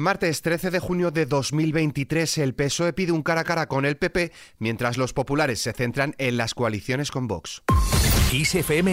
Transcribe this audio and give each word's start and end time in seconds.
Martes 0.00 0.40
13 0.40 0.70
de 0.70 0.80
junio 0.80 1.10
de 1.10 1.26
2023, 1.26 2.38
el 2.38 2.54
PSOE 2.54 2.94
pide 2.94 3.12
un 3.12 3.22
cara 3.22 3.42
a 3.42 3.44
cara 3.44 3.66
con 3.66 3.84
el 3.84 3.98
PP, 3.98 4.32
mientras 4.58 4.96
los 4.96 5.12
populares 5.12 5.60
se 5.60 5.74
centran 5.74 6.14
en 6.16 6.38
las 6.38 6.54
coaliciones 6.54 7.10
con 7.10 7.28
Vox. 7.28 7.62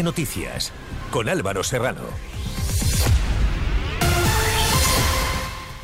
Noticias, 0.04 0.74
con 1.10 1.30
Álvaro 1.30 1.64
Serrano. 1.64 2.02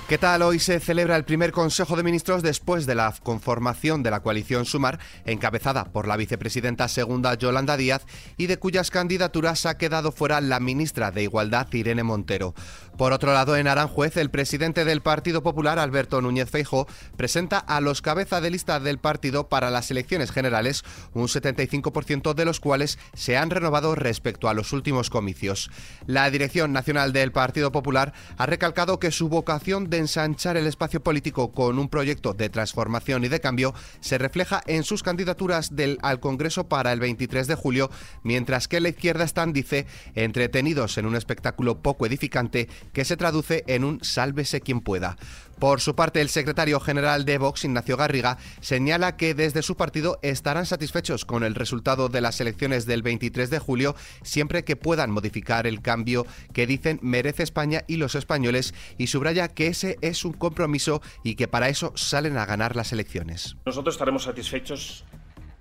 ¿Qué 0.08 0.18
tal? 0.18 0.42
Hoy 0.42 0.60
se 0.60 0.82
celebra 0.82 1.16
el 1.16 1.24
primer 1.24 1.54
Consejo 1.54 1.96
de 1.96 2.04
Ministros 2.04 2.44
después 2.44 2.86
de 2.86 2.94
la 2.94 3.14
conformación 3.24 4.04
de 4.04 4.12
la 4.12 4.20
coalición 4.20 4.66
Sumar, 4.66 5.00
encabezada 5.26 5.86
por 5.86 6.10
la 6.10 6.18
vicepresidenta 6.18 6.90
segunda 6.90 7.36
Yolanda 7.36 7.78
Díaz 7.78 8.06
y 8.36 8.48
de 8.48 8.60
cuyas 8.60 8.92
candidaturas 8.92 9.66
ha 9.66 9.78
quedado 9.78 10.12
fuera 10.12 10.42
la 10.42 10.60
ministra 10.60 11.12
de 11.12 11.24
Igualdad 11.24 11.72
Irene 11.72 12.04
Montero. 12.04 12.54
Por 12.98 13.12
otro 13.12 13.34
lado, 13.34 13.56
en 13.56 13.68
Aranjuez, 13.68 14.18
el 14.18 14.30
presidente 14.30 14.86
del 14.86 15.02
Partido 15.02 15.42
Popular, 15.42 15.80
Alberto 15.80 16.22
Núñez 16.22 16.50
Feijóo, 16.50 16.86
presenta 17.18 17.58
a 17.58 17.82
los 17.82 18.04
cabeza 18.04 18.40
de 18.40 18.52
lista 18.52 18.80
del 18.80 19.00
partido 19.00 19.48
para 19.50 19.72
las 19.72 19.90
elecciones 19.90 20.32
generales, 20.32 20.84
un 21.14 21.28
75% 21.28 22.36
de 22.36 22.46
los 22.46 22.60
cuales 22.60 23.00
se 23.14 23.38
han 23.38 23.50
renovado 23.50 23.96
respecto 23.96 24.48
a 24.48 24.54
los 24.54 24.74
últimos 24.74 25.10
comicios. 25.10 25.72
La 26.06 26.30
dirección 26.30 26.72
nacional 26.72 27.14
del 27.14 27.32
Partido 27.32 27.72
Popular 27.72 28.14
ha 28.38 28.46
recalcado 28.46 29.00
que 29.00 29.12
su 29.12 29.28
vocación 29.28 29.90
ensanchar 29.98 30.58
el 30.58 30.68
espacio 30.68 31.02
político 31.02 31.52
con 31.52 31.80
un 31.80 31.90
proyecto 31.90 32.34
de 32.34 32.50
transformación 32.50 33.24
y 33.24 33.28
de 33.28 33.40
cambio 33.40 33.74
se 34.00 34.18
refleja 34.18 34.62
en 34.68 34.84
sus 34.84 35.04
candidaturas 35.04 35.76
del, 35.76 35.98
al 36.02 36.20
Congreso 36.20 36.68
para 36.68 36.92
el 36.92 37.00
23 37.00 37.48
de 37.48 37.56
julio, 37.56 37.90
mientras 38.24 38.68
que 38.68 38.80
la 38.80 38.90
izquierda 38.90 39.24
están, 39.24 39.54
dice, 39.54 39.86
entretenidos 40.16 40.98
en 40.98 41.06
un 41.06 41.16
espectáculo 41.16 41.82
poco 41.82 42.06
edificante 42.06 42.68
que 42.94 43.06
se 43.06 43.18
traduce 43.18 43.64
en 43.68 43.84
un 43.84 44.04
sálvese 44.04 44.62
quien 44.62 44.82
pueda. 44.82 45.18
Por 45.60 45.82
su 45.82 45.96
parte, 45.96 46.22
el 46.22 46.30
secretario 46.30 46.80
general 46.80 47.26
de 47.26 47.38
Vox, 47.38 47.64
Ignacio 47.66 47.98
Garriga, 47.98 48.38
señala 48.62 49.16
que 49.16 49.34
desde 49.34 49.62
su 49.62 49.76
partido 49.76 50.20
estarán 50.22 50.66
satisfechos 50.66 51.26
con 51.26 51.44
el 51.44 51.56
resultado 51.56 52.10
de 52.10 52.22
las 52.22 52.42
elecciones 52.42 52.86
del 52.86 53.02
23 53.02 53.50
de 53.50 53.60
julio, 53.60 53.96
siempre 54.24 54.64
que 54.64 54.76
puedan 54.76 55.12
modificar 55.12 55.68
el 55.68 55.82
cambio 55.82 56.26
que 56.54 56.68
dicen 56.68 57.00
merece 57.02 57.44
España 57.44 57.84
y 57.88 57.98
los 57.98 58.16
españoles, 58.16 58.74
y 58.98 59.08
subraya 59.08 59.48
que 59.48 59.68
ese 59.68 59.98
es 60.02 60.26
un 60.26 60.34
compromiso 60.34 61.02
y 61.24 61.36
que 61.36 61.48
para 61.48 61.70
eso 61.70 61.94
salen 61.96 62.38
a 62.38 62.46
ganar 62.46 62.76
las 62.76 62.92
elecciones. 62.92 63.56
Nosotros 63.66 63.96
estaremos 63.96 64.24
satisfechos 64.24 65.06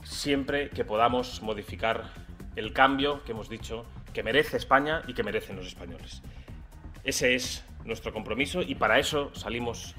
siempre 0.05 0.71
que 0.71 0.85
podamos 0.85 1.43
modificar 1.43 2.13
el 2.57 2.73
cambio 2.73 3.23
que 3.25 3.33
hemos 3.33 3.49
dicho 3.49 3.87
que 4.13 4.23
merece 4.23 4.57
España 4.57 5.03
y 5.07 5.15
que 5.15 5.23
merecen 5.23 5.57
los 5.57 5.67
españoles. 5.67 6.23
Ese 7.05 7.35
es 7.35 7.65
nuestro 7.85 8.13
compromiso 8.13 8.63
y 8.63 8.75
para 8.75 8.99
eso 8.99 9.35
salimos 9.35 9.95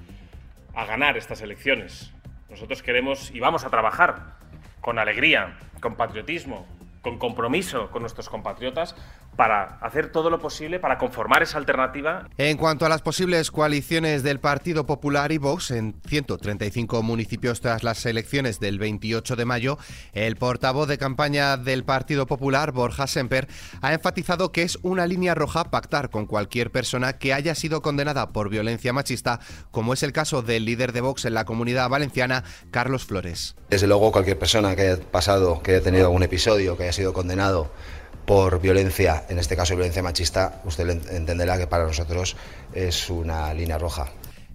a 0.74 0.86
ganar 0.86 1.18
estas 1.18 1.42
elecciones. 1.42 2.12
Nosotros 2.50 2.84
queremos 2.84 3.32
y 3.32 3.40
vamos 3.40 3.66
a 3.66 3.70
trabajar 3.70 4.38
con 4.82 5.00
alegría, 5.00 5.58
con 5.82 5.96
patriotismo, 5.96 6.68
con 7.04 7.20
compromiso 7.20 7.92
con 7.92 8.02
nuestros 8.02 8.30
compatriotas 8.30 8.96
para 9.36 9.78
hacer 9.82 10.12
todo 10.12 10.30
lo 10.30 10.40
posible 10.40 10.80
para 10.80 10.98
conformar 10.98 11.44
esa 11.44 11.58
alternativa. 11.58 12.30
En 12.38 12.58
cuanto 12.58 12.86
a 12.86 12.90
las 12.90 13.02
posibles 13.02 13.52
coaliciones 13.52 14.24
del 14.24 14.40
Partido 14.40 14.86
Popular 14.86 15.32
y 15.32 15.38
Vox 15.38 15.72
en 15.72 15.96
135 16.08 17.04
municipios 17.04 17.60
tras 17.60 17.84
las 17.84 18.06
elecciones 18.06 18.60
del 18.60 18.80
28 18.80 19.36
de 19.36 19.46
mayo, 19.46 19.78
el 20.14 20.36
portavoz 20.38 20.88
de 20.88 20.98
campaña 20.98 21.58
del 21.58 21.84
Partido 21.84 22.26
Popular, 22.26 22.72
Borja 22.72 23.08
Semper, 23.08 23.48
ha 23.82 23.94
enfatizado 23.94 24.52
que 24.52 24.64
es 24.64 24.80
una 24.82 25.06
línea 25.06 25.36
roja 25.36 25.66
pactar 25.66 26.10
con 26.10 26.26
cualquier 26.26 26.72
persona 26.72 27.14
que 27.14 27.34
haya 27.34 27.56
sido 27.56 27.82
condenada 27.82 28.32
por 28.32 28.50
violencia 28.50 28.94
machista, 28.94 29.40
como 29.72 29.94
es 29.94 30.04
el 30.04 30.14
caso 30.14 30.42
del 30.42 30.66
líder 30.66 30.94
de 30.94 31.02
Vox 31.02 31.26
en 31.26 31.34
la 31.34 31.46
comunidad 31.46 31.90
valenciana, 31.90 32.44
Carlos 32.72 33.04
Flores. 33.06 33.56
Desde 33.70 33.88
luego, 33.88 34.12
cualquier 34.12 34.38
persona 34.38 34.76
que 34.76 34.84
haya 34.84 35.02
pasado, 35.02 35.62
que 35.64 35.72
haya 35.72 35.82
tenido 35.82 36.06
algún 36.06 36.24
episodio, 36.24 36.78
que 36.78 36.84
haya 36.84 36.93
sido 36.94 37.14
condenado 37.14 37.70
por 38.26 38.62
violencia, 38.62 39.26
en 39.30 39.38
este 39.40 39.56
caso 39.56 39.76
violencia 39.76 40.02
machista, 40.02 40.62
usted 40.64 40.90
entenderá 40.90 41.58
que 41.58 41.68
para 41.68 41.86
nosotros 41.86 42.36
es 42.74 43.10
una 43.10 43.54
línea 43.54 43.78
roja. 43.78 44.08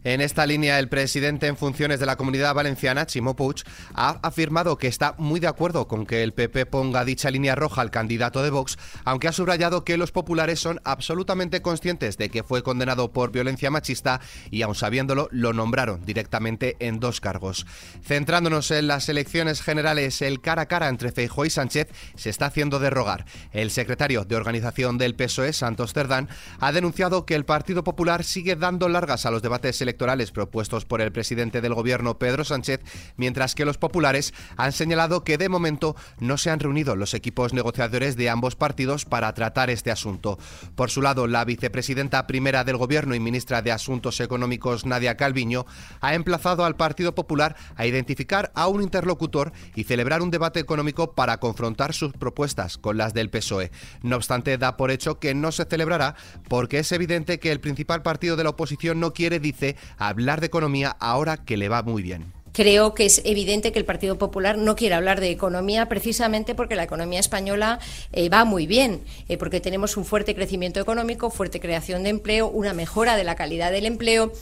En 0.05 0.21
esta 0.21 0.47
línea, 0.47 0.79
el 0.79 0.89
presidente 0.89 1.49
en 1.49 1.57
funciones 1.57 1.99
de 1.99 2.07
la 2.07 2.15
Comunidad 2.15 2.55
Valenciana, 2.55 3.05
Chimo 3.05 3.35
Puig, 3.35 3.65
ha 3.95 4.21
afirmado 4.23 4.79
que 4.79 4.87
está 4.87 5.17
muy 5.19 5.41
de 5.41 5.49
acuerdo 5.49 5.89
con 5.89 6.07
que 6.07 6.23
el 6.23 6.33
PP 6.33 6.67
ponga 6.67 7.05
dicha 7.05 7.33
línea 7.33 7.57
roja 7.57 7.83
al 7.83 7.91
candidato 7.91 8.45
de 8.45 8.51
Vox, 8.51 8.79
aunque 9.05 9.27
ha 9.27 9.33
subrayado 9.33 9.85
que 9.85 9.97
los 9.97 10.13
populares 10.13 10.61
son 10.61 10.81
absolutamente 10.85 11.63
conscientes 11.63 12.17
de 12.17 12.29
que 12.29 12.45
fue 12.45 12.63
condenado 12.63 13.13
por 13.13 13.33
violencia 13.33 13.73
machista 13.73 14.21
y, 14.53 14.63
aun 14.63 14.77
sabiéndolo, 14.77 15.29
lo 15.33 15.53
nombraron 15.53 16.07
directamente 16.07 16.77
en 16.79 17.01
dos 17.01 17.21
cargos. 17.21 17.67
Centrándonos 18.05 18.71
en 18.71 18.87
las 18.87 19.09
elecciones 19.09 19.63
generales, 19.63 20.23
el 20.23 20.41
cara 20.41 20.63
a 20.63 20.67
cara 20.67 20.89
entre 20.89 21.11
Feijóo 21.11 21.45
y 21.45 21.51
Sánchez 21.51 21.89
se 22.15 22.31
está 22.31 22.47
haciendo 22.47 22.79
derrogar. 22.79 23.27
El 23.51 23.73
secretario 23.73 24.25
de 24.25 24.37
organización 24.37 24.97
del 24.97 25.17
PSOE, 25.17 25.53
Santos 25.53 25.93
Cerdán, 25.93 26.29
ha 26.61 26.71
denunciado 26.71 27.27
que 27.27 27.35
el 27.35 27.45
Partido 27.45 27.83
Popular 27.83 28.23
sigue 28.23 28.55
dando 28.55 28.89
largas 28.89 29.27
a 29.27 29.33
los 29.33 29.43
debates 29.43 29.81
electorales 29.83 29.88
electorales 29.89 30.33
propuestos 30.33 30.85
por 30.85 31.01
el 31.01 31.13
presidente 31.13 31.63
del 31.63 31.73
gobierno 31.73 32.19
Pedro 32.19 32.45
Sánchez, 32.45 32.81
mientras 33.17 33.55
que 33.55 33.65
los 33.65 33.79
populares 33.79 34.35
han 34.59 34.73
señalado 34.73 35.25
que 35.25 35.39
de 35.39 35.49
momento 35.49 35.97
no 36.21 36.37
se 36.37 36.51
han 36.51 36.61
reunido 36.61 36.95
los 36.95 37.15
equipos 37.15 37.55
negociadores 37.55 38.17
de 38.17 38.29
ambos 38.29 38.55
partidos 38.55 39.07
para 39.07 39.33
tratar 39.33 39.71
este 39.71 39.91
asunto. 39.91 40.39
Por 40.75 40.91
su 40.91 41.01
lado, 41.01 41.27
la 41.27 41.47
vicepresidenta 41.47 42.27
primera 42.27 42.65
del 42.65 42.77
gobierno 42.77 43.15
y 43.15 43.21
ministra 43.21 43.63
de 43.63 43.73
Asuntos 43.73 44.21
Económicos 44.21 44.85
Nadia 44.85 45.17
Calviño 45.17 45.65
ha 46.01 46.15
emplazado 46.15 46.67
al 46.67 46.77
Partido 46.77 47.15
Popular 47.15 47.57
a 47.77 47.87
identificar 47.87 48.53
a 48.55 48.69
un 48.69 48.83
interlocutor 48.83 49.53
y 49.75 49.85
celebrar 49.85 50.21
un 50.21 50.31
debate 50.31 50.61
económico 50.61 51.15
para 51.15 51.39
confrontar 51.39 51.95
sus 51.95 52.13
propuestas 52.13 52.77
con 52.77 52.99
las 52.99 53.15
del 53.15 53.31
PSOE. 53.31 53.71
No 54.03 54.17
obstante, 54.17 54.59
da 54.59 54.77
por 54.77 54.91
hecho 54.91 55.19
que 55.19 55.35
no 55.35 55.51
se 55.51 55.65
celebrará 55.65 56.15
porque 56.49 56.81
es 56.81 56.93
evidente 56.93 57.39
que 57.39 57.53
el 57.53 57.61
principal 57.61 58.03
partido 58.03 58.37
de 58.37 58.45
la 58.45 58.51
oposición 58.51 59.01
no 59.01 59.13
quiere, 59.13 59.41
dice, 59.41 59.77
hablar 59.97 60.41
de 60.41 60.47
economía 60.47 60.97
ahora 61.01 61.37
que 61.37 61.57
le 61.57 61.69
va 61.69 61.83
muy 61.83 62.03
bien. 62.03 62.33
Creo 62.53 62.95
que 62.95 63.07
es 63.07 63.23
evidente 63.25 63.71
que 63.71 63.79
el 63.79 63.85
Partido 63.85 64.19
Popular 64.19 64.59
no 64.59 64.75
quiere 64.75 64.97
hablar 64.97 65.21
de 65.21 65.31
economía 65.31 65.87
precisamente 65.87 66.55
porque 66.57 66.75
la 66.75 66.83
economía 66.83 67.21
española 67.21 67.79
eh, 68.13 68.29
va 68.29 68.45
muy 68.45 68.67
bien, 68.67 69.03
eh, 69.29 69.37
porque 69.37 69.61
tenemos 69.61 69.97
un 69.97 70.05
fuerte 70.05 70.35
crecimiento 70.35 70.81
económico, 70.81 71.31
fuerte 71.31 71.61
creación 71.61 72.03
de 72.03 72.11
empleo, 72.11 72.49
una 72.49 72.73
mejora 72.73 73.17
de 73.17 73.25
la 73.25 73.37
calidad 73.37 73.71
del 73.71 73.87
empleo 73.87 74.33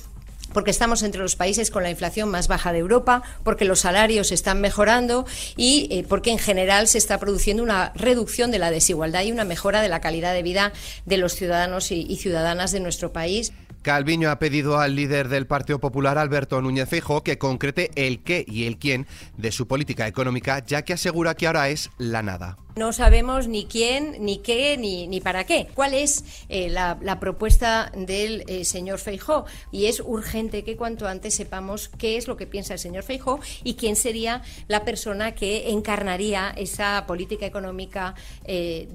porque 0.53 0.71
estamos 0.71 1.03
entre 1.03 1.21
los 1.21 1.37
países 1.37 1.71
con 1.71 1.83
la 1.83 1.91
inflación 1.91 2.31
más 2.31 2.49
baja 2.49 2.73
de 2.73 2.79
Europa, 2.79 3.23
porque 3.43 3.67
los 3.67 3.81
salarios 3.81 4.33
están 4.33 4.63
mejorando 4.63 5.27
y 5.57 5.89
eh, 5.91 6.07
porque 6.09 6.31
en 6.31 6.39
general 6.39 6.89
se 6.89 6.97
está 6.97 7.19
produciendo 7.19 7.63
una 7.63 7.93
reducción 7.95 8.51
de 8.51 8.59
la 8.59 8.71
desigualdad 8.71 9.25
y 9.25 9.33
una 9.33 9.45
mejora 9.45 9.83
de 9.83 9.91
la 9.91 10.01
calidad 10.01 10.33
de 10.33 10.43
vida 10.43 10.73
de 11.05 11.19
los 11.19 11.35
ciudadanos 11.35 11.93
y 11.93 12.17
ciudadanas 12.17 12.73
de 12.73 12.81
nuestro 12.81 13.13
país. 13.13 13.53
Calviño 13.87 14.33
ha 14.33 14.41
pedido 14.41 14.81
al 14.81 14.97
líder 14.97 15.29
del 15.29 15.47
Partido 15.47 15.79
Popular, 15.79 16.19
Alberto 16.19 16.61
Núñez 16.61 16.89
Feijóo, 16.89 17.23
que 17.23 17.39
concrete 17.39 17.93
el 17.95 18.25
qué 18.25 18.45
y 18.45 18.65
el 18.65 18.79
quién 18.79 19.07
de 19.37 19.53
su 19.53 19.69
política 19.69 20.09
económica, 20.09 20.59
ya 20.67 20.83
que 20.83 20.95
asegura 20.95 21.37
que 21.37 21.47
ahora 21.47 21.69
es 21.69 21.91
la 21.97 22.21
nada. 22.21 22.59
No 22.75 22.93
sabemos 22.93 23.47
ni 23.47 23.67
quién, 23.67 24.17
ni 24.25 24.39
qué, 24.39 24.77
ni, 24.77 25.07
ni 25.07 25.21
para 25.21 25.45
qué. 25.45 25.69
¿Cuál 25.73 25.95
es 25.95 26.25
eh, 26.49 26.69
la, 26.69 27.21
propuesta 27.21 27.93
del 27.95 28.43
eh, 28.49 28.65
señor 28.65 28.99
Feijó? 28.99 29.47
Y 29.71 29.87
es 29.87 30.01
urgente 30.01 30.65
que 30.65 30.77
cuanto 30.77 31.07
antes 31.07 31.35
sepamos 31.35 31.89
qué 31.89 32.17
es 32.17 32.27
lo 32.27 32.37
que 32.37 32.49
piensa 32.49 32.73
el 32.73 32.81
señor 32.81 33.05
Feijó 33.05 33.39
y 33.63 33.75
quién 33.75 33.95
sería 33.95 34.43
la 34.67 34.85
persona 34.85 35.37
que 35.37 35.71
encarnaría 35.71 36.51
esa 36.51 37.05
política 37.07 37.47
económica 37.47 38.17
eh, 38.47 38.89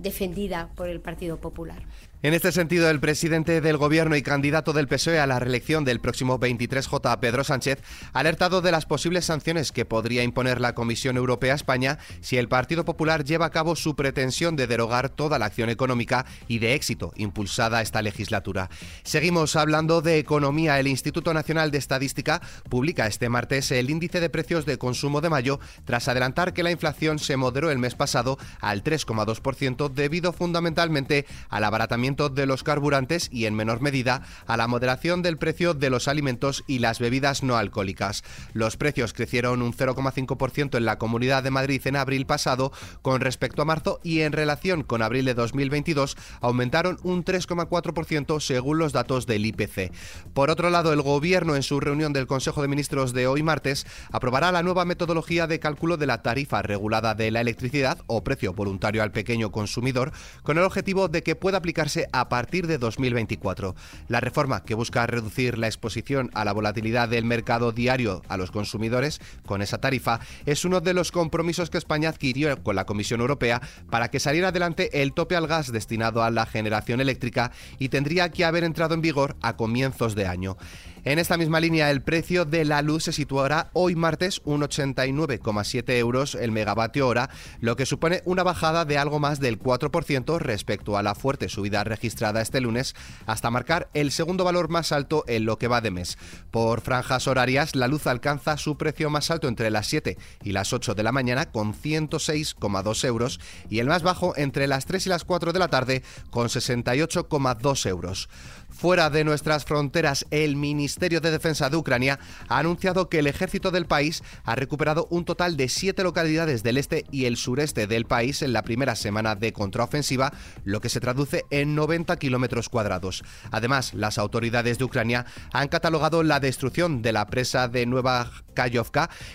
defendida 0.00 0.68
por 0.74 0.88
el 0.88 1.00
Partido 1.00 1.36
Popular. 1.36 1.84
En 2.22 2.34
este 2.34 2.52
sentido, 2.52 2.90
el 2.90 3.00
presidente 3.00 3.62
del 3.62 3.78
Gobierno 3.78 4.14
y 4.14 4.20
candidato 4.20 4.74
del 4.74 4.88
PSOE 4.88 5.20
a 5.20 5.26
la 5.26 5.38
reelección 5.38 5.86
del 5.86 6.00
próximo 6.00 6.38
23J, 6.38 7.18
Pedro 7.18 7.44
Sánchez, 7.44 7.78
ha 8.12 8.18
alertado 8.18 8.60
de 8.60 8.70
las 8.70 8.84
posibles 8.84 9.24
sanciones 9.24 9.72
que 9.72 9.86
podría 9.86 10.22
imponer 10.22 10.60
la 10.60 10.74
Comisión 10.74 11.16
Europea 11.16 11.54
a 11.54 11.56
España 11.56 11.98
si 12.20 12.36
el 12.36 12.46
Partido 12.46 12.84
Popular 12.84 13.24
lleva 13.24 13.46
a 13.46 13.50
cabo 13.50 13.74
su 13.74 13.96
pretensión 13.96 14.54
de 14.54 14.66
derogar 14.66 15.08
toda 15.08 15.38
la 15.38 15.46
acción 15.46 15.70
económica 15.70 16.26
y 16.46 16.58
de 16.58 16.74
éxito 16.74 17.14
impulsada 17.16 17.80
esta 17.80 18.02
legislatura. 18.02 18.68
Seguimos 19.02 19.56
hablando 19.56 20.02
de 20.02 20.18
economía. 20.18 20.78
El 20.78 20.88
Instituto 20.88 21.32
Nacional 21.32 21.70
de 21.70 21.78
Estadística 21.78 22.42
publica 22.68 23.06
este 23.06 23.30
martes 23.30 23.70
el 23.70 23.88
índice 23.88 24.20
de 24.20 24.28
precios 24.28 24.66
de 24.66 24.76
consumo 24.76 25.22
de 25.22 25.30
mayo 25.30 25.58
tras 25.86 26.06
adelantar 26.06 26.52
que 26.52 26.64
la 26.64 26.70
inflación 26.70 27.18
se 27.18 27.38
moderó 27.38 27.70
el 27.70 27.78
mes 27.78 27.94
pasado 27.94 28.36
al 28.60 28.84
3,2% 28.84 29.88
debido 29.88 30.34
fundamentalmente 30.34 31.24
al 31.48 31.64
abaratamiento 31.64 32.09
de 32.16 32.46
los 32.46 32.64
carburantes 32.64 33.28
y, 33.32 33.46
en 33.46 33.54
menor 33.54 33.80
medida, 33.80 34.22
a 34.46 34.56
la 34.56 34.66
moderación 34.66 35.22
del 35.22 35.38
precio 35.38 35.74
de 35.74 35.90
los 35.90 36.08
alimentos 36.08 36.64
y 36.66 36.80
las 36.80 36.98
bebidas 36.98 37.42
no 37.42 37.56
alcohólicas. 37.56 38.24
Los 38.52 38.76
precios 38.76 39.12
crecieron 39.12 39.62
un 39.62 39.72
0,5% 39.72 40.76
en 40.76 40.84
la 40.84 40.98
Comunidad 40.98 41.42
de 41.42 41.50
Madrid 41.50 41.80
en 41.84 41.96
abril 41.96 42.26
pasado 42.26 42.72
con 43.02 43.20
respecto 43.20 43.62
a 43.62 43.64
marzo 43.64 44.00
y 44.02 44.20
en 44.20 44.32
relación 44.32 44.82
con 44.82 45.02
abril 45.02 45.24
de 45.24 45.34
2022 45.34 46.16
aumentaron 46.40 46.98
un 47.02 47.24
3,4% 47.24 48.40
según 48.40 48.78
los 48.78 48.92
datos 48.92 49.26
del 49.26 49.46
IPC. 49.46 49.92
Por 50.34 50.50
otro 50.50 50.70
lado, 50.70 50.92
el 50.92 51.02
Gobierno 51.02 51.54
en 51.54 51.62
su 51.62 51.78
reunión 51.78 52.12
del 52.12 52.26
Consejo 52.26 52.62
de 52.62 52.68
Ministros 52.68 53.12
de 53.12 53.26
hoy 53.26 53.42
martes 53.42 53.86
aprobará 54.10 54.50
la 54.52 54.62
nueva 54.62 54.84
metodología 54.84 55.46
de 55.46 55.60
cálculo 55.60 55.96
de 55.96 56.06
la 56.06 56.22
tarifa 56.22 56.62
regulada 56.62 57.14
de 57.14 57.30
la 57.30 57.40
electricidad 57.40 57.98
o 58.06 58.24
precio 58.24 58.52
voluntario 58.52 59.02
al 59.02 59.12
pequeño 59.12 59.52
consumidor 59.52 60.12
con 60.42 60.58
el 60.58 60.64
objetivo 60.64 61.08
de 61.08 61.22
que 61.22 61.36
pueda 61.36 61.58
aplicarse 61.58 61.99
a 62.12 62.28
partir 62.28 62.66
de 62.66 62.78
2024. 62.78 63.74
La 64.08 64.20
reforma 64.20 64.64
que 64.64 64.74
busca 64.74 65.06
reducir 65.06 65.58
la 65.58 65.66
exposición 65.66 66.30
a 66.34 66.44
la 66.44 66.52
volatilidad 66.52 67.08
del 67.08 67.24
mercado 67.24 67.72
diario 67.72 68.22
a 68.28 68.36
los 68.36 68.50
consumidores 68.50 69.20
con 69.46 69.62
esa 69.62 69.78
tarifa 69.78 70.20
es 70.46 70.64
uno 70.64 70.80
de 70.80 70.94
los 70.94 71.12
compromisos 71.12 71.70
que 71.70 71.78
España 71.78 72.08
adquirió 72.08 72.62
con 72.62 72.76
la 72.76 72.86
Comisión 72.86 73.20
Europea 73.20 73.60
para 73.90 74.10
que 74.10 74.20
saliera 74.20 74.48
adelante 74.48 75.02
el 75.02 75.12
tope 75.12 75.36
al 75.36 75.46
gas 75.46 75.72
destinado 75.72 76.22
a 76.22 76.30
la 76.30 76.46
generación 76.46 77.00
eléctrica 77.00 77.52
y 77.78 77.88
tendría 77.88 78.30
que 78.30 78.44
haber 78.44 78.64
entrado 78.64 78.94
en 78.94 79.00
vigor 79.00 79.36
a 79.42 79.56
comienzos 79.56 80.14
de 80.14 80.26
año. 80.26 80.56
En 81.04 81.18
esta 81.18 81.38
misma 81.38 81.60
línea, 81.60 81.90
el 81.90 82.02
precio 82.02 82.44
de 82.44 82.66
la 82.66 82.82
luz 82.82 83.04
se 83.04 83.12
situará 83.12 83.70
hoy 83.72 83.96
martes 83.96 84.42
un 84.44 84.60
89,7 84.60 85.96
euros 85.96 86.34
el 86.34 86.52
megavatio 86.52 87.08
hora, 87.08 87.30
lo 87.60 87.74
que 87.74 87.86
supone 87.86 88.20
una 88.26 88.42
bajada 88.42 88.84
de 88.84 88.98
algo 88.98 89.18
más 89.18 89.40
del 89.40 89.58
4% 89.58 90.38
respecto 90.38 90.98
a 90.98 91.02
la 91.02 91.14
fuerte 91.14 91.48
subida 91.48 91.84
registrada 91.84 92.42
este 92.42 92.60
lunes, 92.60 92.94
hasta 93.24 93.50
marcar 93.50 93.88
el 93.94 94.10
segundo 94.10 94.44
valor 94.44 94.68
más 94.68 94.92
alto 94.92 95.24
en 95.26 95.46
lo 95.46 95.56
que 95.56 95.68
va 95.68 95.80
de 95.80 95.90
mes. 95.90 96.18
Por 96.50 96.82
franjas 96.82 97.26
horarias, 97.26 97.74
la 97.74 97.88
luz 97.88 98.06
alcanza 98.06 98.58
su 98.58 98.76
precio 98.76 99.08
más 99.08 99.30
alto 99.30 99.48
entre 99.48 99.70
las 99.70 99.86
7 99.86 100.18
y 100.42 100.52
las 100.52 100.74
8 100.74 100.94
de 100.94 101.02
la 101.02 101.12
mañana 101.12 101.50
con 101.50 101.72
106,2 101.72 103.04
euros 103.06 103.40
y 103.70 103.78
el 103.78 103.86
más 103.86 104.02
bajo 104.02 104.36
entre 104.36 104.66
las 104.66 104.84
3 104.84 105.06
y 105.06 105.08
las 105.08 105.24
4 105.24 105.54
de 105.54 105.58
la 105.58 105.68
tarde 105.68 106.02
con 106.30 106.48
68,2 106.48 107.88
euros. 107.88 108.28
Fuera 108.70 109.10
de 109.10 109.24
nuestras 109.24 109.64
fronteras, 109.64 110.26
el 110.30 110.56
Ministerio 110.56 111.20
de 111.20 111.30
Defensa 111.30 111.68
de 111.68 111.76
Ucrania 111.76 112.18
ha 112.48 112.58
anunciado 112.58 113.08
que 113.08 113.18
el 113.18 113.26
ejército 113.26 113.70
del 113.70 113.86
país 113.86 114.22
ha 114.44 114.54
recuperado 114.54 115.06
un 115.10 115.24
total 115.24 115.56
de 115.56 115.68
siete 115.68 116.02
localidades 116.02 116.62
del 116.62 116.78
este 116.78 117.04
y 117.10 117.26
el 117.26 117.36
sureste 117.36 117.86
del 117.86 118.06
país 118.06 118.42
en 118.42 118.52
la 118.52 118.62
primera 118.62 118.96
semana 118.96 119.34
de 119.34 119.52
contraofensiva, 119.52 120.32
lo 120.64 120.80
que 120.80 120.88
se 120.88 121.00
traduce 121.00 121.44
en 121.50 121.74
90 121.74 122.16
kilómetros 122.16 122.68
cuadrados. 122.68 123.22
Además, 123.50 123.92
las 123.94 124.18
autoridades 124.18 124.78
de 124.78 124.84
Ucrania 124.84 125.26
han 125.52 125.68
catalogado 125.68 126.22
la 126.22 126.40
destrucción 126.40 127.02
de 127.02 127.12
la 127.12 127.26
presa 127.26 127.68
de 127.68 127.86
Nueva 127.86 128.30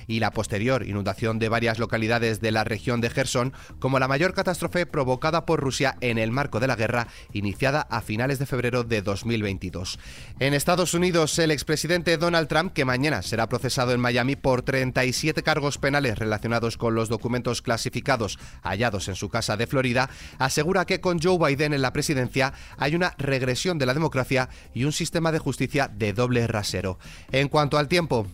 Y 0.08 0.20
la 0.20 0.32
posterior 0.32 0.86
inundación 0.86 1.40
de 1.40 1.50
varias 1.50 1.80
localidades 1.80 2.42
de 2.42 2.52
la 2.52 2.64
región 2.64 3.02
de 3.02 3.10
Gerson 3.10 3.54
como 3.80 4.00
la 4.00 4.08
mayor 4.08 4.34
catástrofe 4.34 4.86
provocada 4.86 5.46
por 5.46 5.60
Rusia 5.60 5.98
en 6.02 6.18
el 6.18 6.32
marco 6.32 6.60
de 6.60 6.68
la 6.68 6.76
guerra 6.76 7.08
iniciada 7.34 7.82
a 7.82 8.02
finales 8.02 8.40
de 8.40 8.46
febrero 8.46 8.84
de 8.84 9.02
2022. 9.02 10.00
En 10.40 10.54
Estados 10.54 10.94
Unidos, 10.94 11.38
el 11.40 11.52
expresidente 11.52 12.18
Donald 12.18 12.48
Trump, 12.48 12.74
que 12.74 12.86
mañana 12.86 13.22
será 13.22 13.48
procesado 13.50 13.94
en 13.94 14.00
Miami 14.00 14.36
por 14.36 14.62
37 14.62 15.44
cargos 15.44 15.78
penales 15.78 16.18
relacionados 16.18 16.78
con 16.78 16.96
los 16.96 17.10
documentos 17.10 17.62
clasificados 17.62 18.40
hallados 18.64 19.08
en 19.08 19.16
su 19.16 19.30
casa 19.30 19.58
de 19.58 19.68
Florida, 19.68 20.10
asegura 20.38 20.86
que 20.86 21.02
con 21.02 21.20
Joe 21.20 21.38
Biden 21.38 21.74
en 21.74 21.82
la 21.82 21.94
presidencia 21.94 22.54
hay 22.78 22.96
una 22.96 23.14
regresión 23.18 23.78
de 23.78 23.86
la 23.86 23.94
democracia 23.94 24.50
y 24.74 24.84
un 24.84 24.92
sistema 24.92 25.32
de 25.32 25.40
justicia 25.40 25.88
de 25.88 26.14
doble 26.14 26.48
rasero. 26.48 27.00
En 27.32 27.48
cuanto 27.48 27.78
al 27.78 27.88
tiempo, 27.88 28.28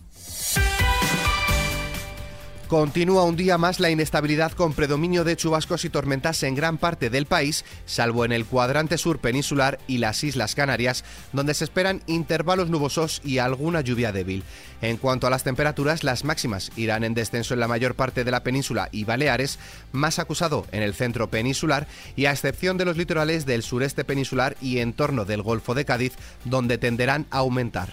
Continúa 2.72 3.24
un 3.24 3.36
día 3.36 3.58
más 3.58 3.80
la 3.80 3.90
inestabilidad 3.90 4.52
con 4.52 4.72
predominio 4.72 5.24
de 5.24 5.36
chubascos 5.36 5.84
y 5.84 5.90
tormentas 5.90 6.42
en 6.42 6.54
gran 6.54 6.78
parte 6.78 7.10
del 7.10 7.26
país, 7.26 7.66
salvo 7.84 8.24
en 8.24 8.32
el 8.32 8.46
cuadrante 8.46 8.96
sur 8.96 9.18
peninsular 9.18 9.78
y 9.86 9.98
las 9.98 10.24
Islas 10.24 10.54
Canarias, 10.54 11.04
donde 11.34 11.52
se 11.52 11.64
esperan 11.64 12.02
intervalos 12.06 12.70
nubosos 12.70 13.20
y 13.26 13.36
alguna 13.36 13.82
lluvia 13.82 14.10
débil. 14.10 14.42
En 14.80 14.96
cuanto 14.96 15.26
a 15.26 15.30
las 15.30 15.44
temperaturas, 15.44 16.02
las 16.02 16.24
máximas 16.24 16.72
irán 16.74 17.04
en 17.04 17.12
descenso 17.12 17.52
en 17.52 17.60
la 17.60 17.68
mayor 17.68 17.94
parte 17.94 18.24
de 18.24 18.30
la 18.30 18.42
península 18.42 18.88
y 18.90 19.04
Baleares, 19.04 19.58
más 19.92 20.18
acusado 20.18 20.64
en 20.72 20.82
el 20.82 20.94
centro 20.94 21.28
peninsular 21.28 21.86
y 22.16 22.24
a 22.24 22.32
excepción 22.32 22.78
de 22.78 22.86
los 22.86 22.96
litorales 22.96 23.44
del 23.44 23.62
sureste 23.62 24.02
peninsular 24.06 24.56
y 24.62 24.78
en 24.78 24.94
torno 24.94 25.26
del 25.26 25.42
Golfo 25.42 25.74
de 25.74 25.84
Cádiz, 25.84 26.14
donde 26.46 26.78
tenderán 26.78 27.26
a 27.30 27.40
aumentar. 27.40 27.92